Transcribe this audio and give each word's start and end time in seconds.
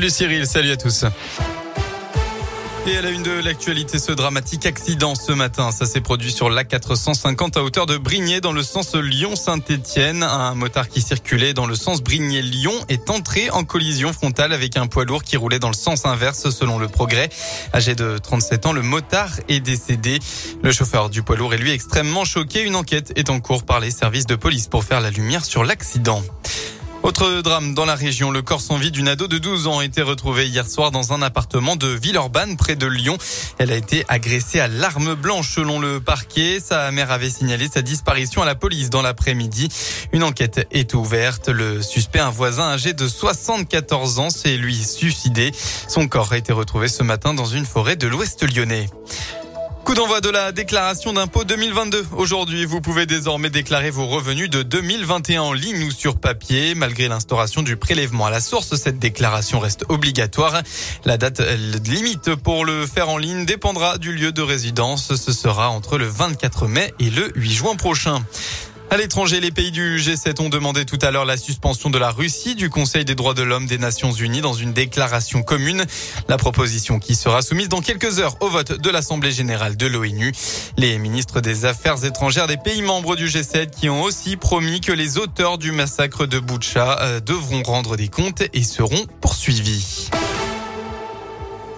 Salut 0.00 0.10
Cyril, 0.10 0.46
salut 0.46 0.70
à 0.70 0.76
tous. 0.76 1.04
Et 2.86 2.96
à 2.96 3.02
la 3.02 3.10
une 3.10 3.24
de 3.24 3.32
l'actualité, 3.32 3.98
ce 3.98 4.12
dramatique 4.12 4.64
accident 4.64 5.16
ce 5.16 5.32
matin. 5.32 5.72
Ça 5.72 5.86
s'est 5.86 6.00
produit 6.00 6.30
sur 6.30 6.50
l'A450 6.50 7.58
à 7.58 7.64
hauteur 7.64 7.86
de 7.86 7.96
Brignais 7.96 8.40
dans 8.40 8.52
le 8.52 8.62
sens 8.62 8.94
Lyon-Saint-Etienne. 8.94 10.22
Un 10.22 10.54
motard 10.54 10.88
qui 10.88 11.02
circulait 11.02 11.52
dans 11.52 11.66
le 11.66 11.74
sens 11.74 12.00
Brignais-Lyon 12.00 12.74
est 12.88 13.10
entré 13.10 13.50
en 13.50 13.64
collision 13.64 14.12
frontale 14.12 14.52
avec 14.52 14.76
un 14.76 14.86
poids 14.86 15.04
lourd 15.04 15.24
qui 15.24 15.36
roulait 15.36 15.58
dans 15.58 15.66
le 15.66 15.74
sens 15.74 16.06
inverse 16.06 16.48
selon 16.50 16.78
le 16.78 16.86
progrès. 16.86 17.28
Âgé 17.74 17.96
de 17.96 18.18
37 18.18 18.66
ans, 18.66 18.72
le 18.72 18.82
motard 18.82 19.32
est 19.48 19.58
décédé. 19.58 20.20
Le 20.62 20.70
chauffeur 20.70 21.10
du 21.10 21.24
poids 21.24 21.34
lourd 21.34 21.54
est 21.54 21.58
lui 21.58 21.72
extrêmement 21.72 22.24
choqué. 22.24 22.62
Une 22.62 22.76
enquête 22.76 23.12
est 23.16 23.30
en 23.30 23.40
cours 23.40 23.64
par 23.64 23.80
les 23.80 23.90
services 23.90 24.26
de 24.26 24.36
police 24.36 24.68
pour 24.68 24.84
faire 24.84 25.00
la 25.00 25.10
lumière 25.10 25.44
sur 25.44 25.64
l'accident. 25.64 26.22
Autre 27.04 27.42
drame 27.42 27.74
dans 27.74 27.84
la 27.84 27.94
région, 27.94 28.30
le 28.30 28.42
corps 28.42 28.60
sans 28.60 28.76
vie 28.76 28.90
d'une 28.90 29.08
ado 29.08 29.28
de 29.28 29.38
12 29.38 29.68
ans 29.68 29.78
a 29.78 29.84
été 29.84 30.02
retrouvé 30.02 30.48
hier 30.48 30.68
soir 30.68 30.90
dans 30.90 31.12
un 31.12 31.22
appartement 31.22 31.76
de 31.76 31.86
Villeurbanne 31.86 32.56
près 32.56 32.74
de 32.74 32.86
Lyon. 32.86 33.16
Elle 33.58 33.70
a 33.70 33.76
été 33.76 34.04
agressée 34.08 34.58
à 34.58 34.66
l'arme 34.66 35.14
blanche 35.14 35.54
selon 35.54 35.78
le 35.78 36.00
parquet. 36.00 36.58
Sa 36.60 36.90
mère 36.90 37.12
avait 37.12 37.30
signalé 37.30 37.68
sa 37.72 37.82
disparition 37.82 38.42
à 38.42 38.46
la 38.46 38.56
police 38.56 38.90
dans 38.90 39.00
l'après-midi. 39.00 39.68
Une 40.12 40.24
enquête 40.24 40.66
est 40.72 40.92
ouverte. 40.94 41.48
Le 41.48 41.82
suspect, 41.82 42.18
un 42.18 42.30
voisin 42.30 42.70
âgé 42.70 42.92
de 42.92 43.06
74 43.06 44.18
ans, 44.18 44.30
s'est 44.30 44.56
lui 44.56 44.76
suicidé. 44.76 45.52
Son 45.88 46.08
corps 46.08 46.32
a 46.32 46.36
été 46.36 46.52
retrouvé 46.52 46.88
ce 46.88 47.04
matin 47.04 47.32
dans 47.32 47.46
une 47.46 47.64
forêt 47.64 47.96
de 47.96 48.08
l'ouest 48.08 48.42
lyonnais. 48.42 48.88
Coup 49.88 49.94
d'envoi 49.94 50.20
de 50.20 50.28
la 50.28 50.52
déclaration 50.52 51.14
d'impôt 51.14 51.44
2022. 51.44 52.08
Aujourd'hui, 52.14 52.66
vous 52.66 52.82
pouvez 52.82 53.06
désormais 53.06 53.48
déclarer 53.48 53.88
vos 53.88 54.06
revenus 54.06 54.50
de 54.50 54.62
2021 54.62 55.40
en 55.40 55.52
ligne 55.54 55.82
ou 55.84 55.90
sur 55.90 56.20
papier. 56.20 56.74
Malgré 56.74 57.08
l'instauration 57.08 57.62
du 57.62 57.78
prélèvement 57.78 58.26
à 58.26 58.30
la 58.30 58.42
source, 58.42 58.76
cette 58.76 58.98
déclaration 58.98 59.60
reste 59.60 59.86
obligatoire. 59.88 60.60
La 61.06 61.16
date 61.16 61.40
limite 61.86 62.34
pour 62.34 62.66
le 62.66 62.86
faire 62.86 63.08
en 63.08 63.16
ligne 63.16 63.46
dépendra 63.46 63.96
du 63.96 64.12
lieu 64.12 64.30
de 64.30 64.42
résidence. 64.42 65.16
Ce 65.16 65.32
sera 65.32 65.70
entre 65.70 65.96
le 65.96 66.06
24 66.06 66.66
mai 66.66 66.92
et 67.00 67.08
le 67.08 67.32
8 67.34 67.50
juin 67.50 67.74
prochain. 67.74 68.22
À 68.90 68.96
l'étranger, 68.96 69.40
les 69.40 69.50
pays 69.50 69.70
du 69.70 69.98
G7 69.98 70.40
ont 70.40 70.48
demandé 70.48 70.86
tout 70.86 70.98
à 71.02 71.10
l'heure 71.10 71.26
la 71.26 71.36
suspension 71.36 71.90
de 71.90 71.98
la 71.98 72.10
Russie 72.10 72.54
du 72.54 72.70
Conseil 72.70 73.04
des 73.04 73.14
droits 73.14 73.34
de 73.34 73.42
l'homme 73.42 73.66
des 73.66 73.76
Nations 73.76 74.12
Unies 74.12 74.40
dans 74.40 74.54
une 74.54 74.72
déclaration 74.72 75.42
commune. 75.42 75.84
La 76.26 76.38
proposition 76.38 76.98
qui 76.98 77.14
sera 77.14 77.42
soumise 77.42 77.68
dans 77.68 77.82
quelques 77.82 78.18
heures 78.18 78.38
au 78.40 78.48
vote 78.48 78.80
de 78.80 78.90
l'Assemblée 78.90 79.30
générale 79.30 79.76
de 79.76 79.86
l'ONU. 79.86 80.32
Les 80.78 80.96
ministres 80.96 81.42
des 81.42 81.66
Affaires 81.66 82.02
étrangères 82.02 82.46
des 82.46 82.56
pays 82.56 82.80
membres 82.80 83.14
du 83.14 83.26
G7 83.26 83.68
qui 83.68 83.90
ont 83.90 84.02
aussi 84.02 84.36
promis 84.36 84.80
que 84.80 84.92
les 84.92 85.18
auteurs 85.18 85.58
du 85.58 85.70
massacre 85.70 86.24
de 86.24 86.38
Boucha 86.38 86.98
euh, 87.02 87.20
devront 87.20 87.62
rendre 87.62 87.96
des 87.96 88.08
comptes 88.08 88.42
et 88.54 88.62
seront 88.62 89.04
poursuivis. 89.20 90.08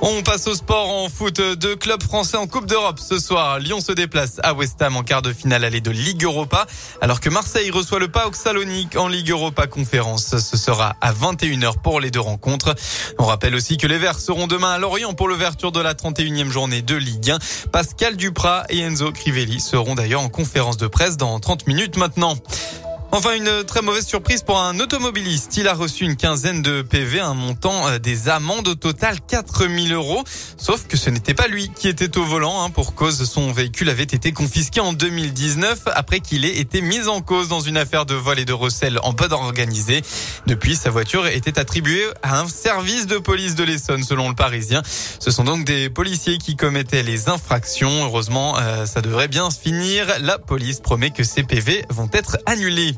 On 0.00 0.22
passe 0.22 0.46
au 0.46 0.54
sport 0.54 0.90
en 0.90 1.08
foot. 1.08 1.40
Deux 1.40 1.74
clubs 1.74 2.02
français 2.02 2.36
en 2.36 2.46
Coupe 2.46 2.66
d'Europe 2.66 3.00
ce 3.00 3.18
soir. 3.18 3.58
Lyon 3.58 3.80
se 3.80 3.90
déplace 3.90 4.38
à 4.44 4.54
West 4.54 4.80
Ham 4.80 4.96
en 4.96 5.02
quart 5.02 5.22
de 5.22 5.32
finale 5.32 5.64
allée 5.64 5.80
de 5.80 5.90
Ligue 5.90 6.22
Europa, 6.22 6.66
alors 7.00 7.18
que 7.20 7.28
Marseille 7.28 7.70
reçoit 7.72 7.98
le 7.98 8.06
PAOK 8.06 8.36
Salonique 8.36 8.96
en 8.96 9.08
Ligue 9.08 9.30
Europa 9.30 9.66
Conférence. 9.66 10.38
Ce 10.38 10.56
sera 10.56 10.94
à 11.00 11.12
21h 11.12 11.80
pour 11.82 11.98
les 11.98 12.12
deux 12.12 12.20
rencontres. 12.20 12.76
On 13.18 13.24
rappelle 13.24 13.56
aussi 13.56 13.76
que 13.76 13.88
les 13.88 13.98
Verts 13.98 14.20
seront 14.20 14.46
demain 14.46 14.70
à 14.70 14.78
Lorient 14.78 15.14
pour 15.14 15.26
l'ouverture 15.26 15.72
de 15.72 15.80
la 15.80 15.94
31e 15.94 16.48
journée 16.48 16.80
de 16.80 16.94
Ligue 16.94 17.32
1. 17.32 17.38
Pascal 17.72 18.16
Duprat 18.16 18.66
et 18.68 18.78
Enzo 18.78 19.10
Crivelli 19.10 19.58
seront 19.60 19.96
d'ailleurs 19.96 20.22
en 20.22 20.28
conférence 20.28 20.76
de 20.76 20.86
presse 20.86 21.16
dans 21.16 21.40
30 21.40 21.66
minutes 21.66 21.96
maintenant. 21.96 22.36
Enfin, 23.10 23.34
une 23.34 23.64
très 23.64 23.80
mauvaise 23.80 24.06
surprise 24.06 24.42
pour 24.42 24.60
un 24.60 24.78
automobiliste. 24.80 25.56
Il 25.56 25.66
a 25.66 25.72
reçu 25.72 26.04
une 26.04 26.14
quinzaine 26.14 26.60
de 26.60 26.82
PV, 26.82 27.20
un 27.20 27.32
montant 27.32 27.88
euh, 27.88 27.98
des 27.98 28.28
amendes 28.28 28.68
au 28.68 28.74
total 28.74 29.16
4000 29.26 29.94
euros. 29.94 30.22
Sauf 30.58 30.86
que 30.86 30.98
ce 30.98 31.08
n'était 31.08 31.32
pas 31.32 31.48
lui 31.48 31.70
qui 31.74 31.88
était 31.88 32.18
au 32.18 32.24
volant. 32.24 32.62
Hein, 32.62 32.68
pour 32.68 32.94
cause, 32.94 33.24
son 33.24 33.50
véhicule 33.50 33.88
avait 33.88 34.02
été 34.02 34.32
confisqué 34.32 34.80
en 34.80 34.92
2019 34.92 35.84
après 35.86 36.20
qu'il 36.20 36.44
ait 36.44 36.58
été 36.58 36.82
mis 36.82 37.08
en 37.08 37.22
cause 37.22 37.48
dans 37.48 37.60
une 37.60 37.78
affaire 37.78 38.04
de 38.04 38.14
vol 38.14 38.38
et 38.38 38.44
de 38.44 38.52
recel 38.52 38.98
en 39.02 39.14
bande 39.14 39.32
organisée. 39.32 40.02
Depuis, 40.46 40.76
sa 40.76 40.90
voiture 40.90 41.26
était 41.26 41.58
attribuée 41.58 42.08
à 42.22 42.38
un 42.38 42.46
service 42.46 43.06
de 43.06 43.16
police 43.16 43.54
de 43.54 43.64
l'Essonne, 43.64 44.04
selon 44.04 44.28
le 44.28 44.34
Parisien. 44.34 44.82
Ce 45.18 45.30
sont 45.30 45.44
donc 45.44 45.64
des 45.64 45.88
policiers 45.88 46.36
qui 46.36 46.56
commettaient 46.56 47.02
les 47.02 47.30
infractions. 47.30 48.04
Heureusement, 48.04 48.58
euh, 48.58 48.84
ça 48.84 49.00
devrait 49.00 49.28
bien 49.28 49.50
se 49.50 49.58
finir. 49.58 50.06
La 50.20 50.38
police 50.38 50.80
promet 50.80 51.10
que 51.10 51.24
ces 51.24 51.42
PV 51.42 51.86
vont 51.88 52.10
être 52.12 52.36
annulés. 52.44 52.97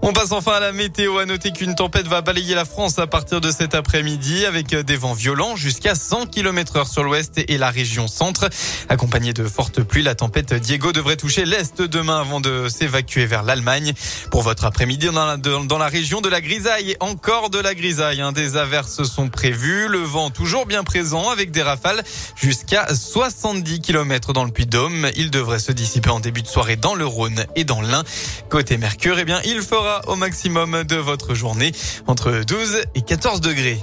On 0.00 0.12
passe 0.12 0.30
enfin 0.30 0.52
à 0.52 0.60
la 0.60 0.72
météo. 0.72 1.18
À 1.18 1.26
noter 1.26 1.50
qu'une 1.50 1.74
tempête 1.74 2.06
va 2.06 2.20
balayer 2.20 2.54
la 2.54 2.64
France 2.64 2.98
à 2.98 3.06
partir 3.06 3.40
de 3.40 3.50
cet 3.50 3.74
après-midi 3.74 4.46
avec 4.46 4.74
des 4.74 4.96
vents 4.96 5.12
violents 5.12 5.56
jusqu'à 5.56 5.94
100 5.94 6.26
km 6.26 6.76
heure 6.76 6.88
sur 6.88 7.02
l'ouest 7.02 7.40
et 7.48 7.58
la 7.58 7.70
région 7.70 8.06
centre. 8.06 8.48
Accompagnée 8.88 9.32
de 9.32 9.44
fortes 9.44 9.82
pluies, 9.82 10.02
la 10.02 10.14
tempête 10.14 10.54
Diego 10.54 10.92
devrait 10.92 11.16
toucher 11.16 11.44
l'est 11.44 11.82
demain 11.82 12.20
avant 12.20 12.40
de 12.40 12.68
s'évacuer 12.68 13.26
vers 13.26 13.42
l'Allemagne. 13.42 13.92
Pour 14.30 14.42
votre 14.42 14.64
après-midi, 14.64 15.08
dans 15.08 15.78
la, 15.78 15.88
région 15.88 16.20
de 16.20 16.28
la 16.28 16.40
grisaille, 16.40 16.96
encore 17.00 17.50
de 17.50 17.58
la 17.58 17.74
grisaille. 17.74 18.20
Hein. 18.20 18.32
Des 18.32 18.56
averses 18.56 19.02
sont 19.02 19.28
prévues. 19.28 19.88
Le 19.88 19.98
vent 19.98 20.30
toujours 20.30 20.66
bien 20.66 20.84
présent 20.84 21.28
avec 21.28 21.50
des 21.50 21.62
rafales 21.62 22.02
jusqu'à 22.36 22.86
70 22.94 23.80
km 23.80 24.32
dans 24.32 24.44
le 24.44 24.52
Puy-de-Dôme. 24.52 25.10
Il 25.16 25.30
devrait 25.30 25.58
se 25.58 25.72
dissiper 25.72 26.10
en 26.10 26.20
début 26.20 26.42
de 26.42 26.48
soirée 26.48 26.76
dans 26.76 26.94
le 26.94 27.04
Rhône 27.04 27.46
et 27.56 27.64
dans 27.64 27.82
l'Ain. 27.82 28.04
Côté 28.48 28.76
Mercure, 28.76 29.18
eh 29.18 29.24
bien, 29.24 29.40
il 29.44 29.60
fera 29.60 29.87
au 30.06 30.16
maximum 30.16 30.84
de 30.84 30.96
votre 30.96 31.34
journée 31.34 31.72
entre 32.06 32.44
12 32.46 32.82
et 32.94 33.02
14 33.02 33.40
degrés. 33.40 33.80